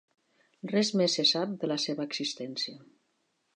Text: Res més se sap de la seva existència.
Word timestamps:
Res 0.71 0.89
més 1.01 1.17
se 1.19 1.27
sap 1.33 1.53
de 1.65 1.71
la 1.73 1.79
seva 1.85 2.09
existència. 2.11 2.83